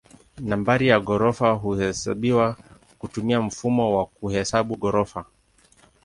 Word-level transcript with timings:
Nambari 0.39 0.87
ya 0.87 0.99
ghorofa 0.99 1.51
huhesabiwa 1.51 2.57
kutumia 2.97 3.41
mfumo 3.41 3.97
wa 3.97 4.05
kuhesabu 4.05 4.75
ghorofa. 4.77 5.25